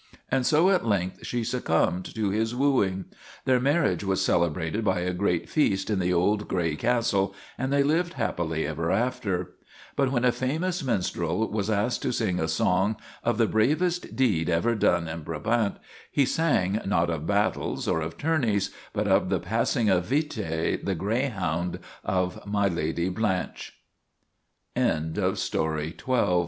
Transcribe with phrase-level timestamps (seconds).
[0.31, 3.05] And so at length she succumbed to his wooing.
[3.45, 7.83] Their marriage was celebrated by a great feast in the old gray castle, and they
[7.83, 9.53] lived happily ever after.
[9.95, 14.49] But when a famous minstrel was asked to sing a song of the bravest deed
[14.49, 15.75] ever done in Brabant,
[16.11, 20.11] he sang not of battles or of tourneys, but of the passing of